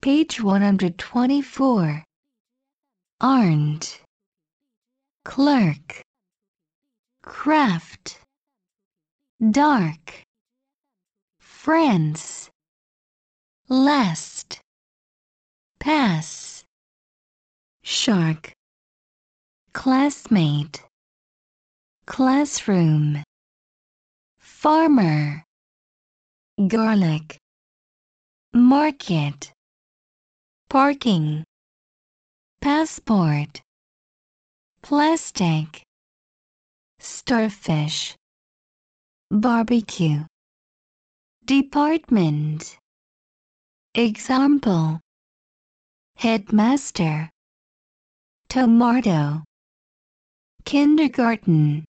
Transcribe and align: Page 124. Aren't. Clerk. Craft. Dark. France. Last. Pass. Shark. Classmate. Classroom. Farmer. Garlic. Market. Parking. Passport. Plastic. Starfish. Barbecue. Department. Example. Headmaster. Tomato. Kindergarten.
Page 0.00 0.40
124. 0.40 2.04
Aren't. 3.20 4.00
Clerk. 5.24 6.02
Craft. 7.22 8.20
Dark. 9.50 10.22
France. 11.40 12.48
Last. 13.68 14.60
Pass. 15.80 16.64
Shark. 17.82 18.52
Classmate. 19.72 20.80
Classroom. 22.06 23.24
Farmer. 24.38 25.44
Garlic. 26.68 27.36
Market. 28.52 29.52
Parking. 30.70 31.44
Passport. 32.60 33.62
Plastic. 34.82 35.82
Starfish. 36.98 38.14
Barbecue. 39.30 40.26
Department. 41.46 42.76
Example. 43.94 45.00
Headmaster. 46.16 47.30
Tomato. 48.50 49.44
Kindergarten. 50.66 51.86